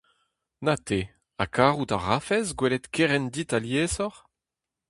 [0.65, 0.99] Na te,
[1.39, 4.21] ha karout a rafes gwelet kerent dit aliesoc'h?